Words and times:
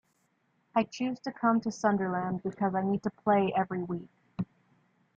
I 0.73 0.81
chose 0.81 1.19
to 1.19 1.31
come 1.31 1.61
to 1.61 1.71
Sunderland 1.71 2.41
because 2.41 2.73
I 2.73 2.81
need 2.81 3.03
to 3.03 3.11
play 3.11 3.53
every 3.55 3.83
week. 3.83 4.09